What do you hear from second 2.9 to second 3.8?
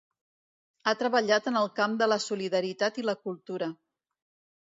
i la cultura.